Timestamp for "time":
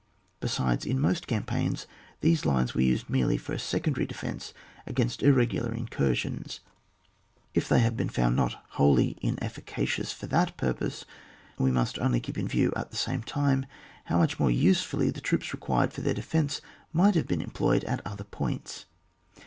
13.21-13.67